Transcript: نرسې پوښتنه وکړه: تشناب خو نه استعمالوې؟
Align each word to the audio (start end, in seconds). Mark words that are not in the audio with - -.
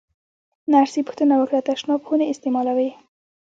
نرسې 0.71 0.99
پوښتنه 1.07 1.33
وکړه: 1.37 1.59
تشناب 1.69 2.01
خو 2.07 2.13
نه 2.19 2.25
استعمالوې؟ 2.33 2.89